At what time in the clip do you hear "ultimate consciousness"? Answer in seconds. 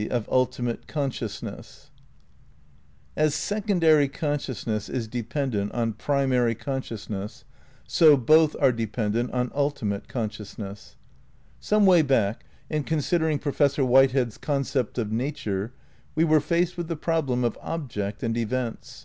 0.30-1.90